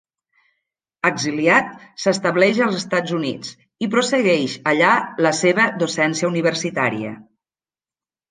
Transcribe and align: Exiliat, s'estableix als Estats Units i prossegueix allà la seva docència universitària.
Exiliat, 1.07 1.67
s'estableix 2.03 2.61
als 2.67 2.77
Estats 2.79 3.13
Units 3.17 3.51
i 3.87 3.91
prossegueix 3.95 4.55
allà 4.73 4.93
la 5.27 5.35
seva 5.43 5.67
docència 5.83 6.31
universitària. 6.33 7.13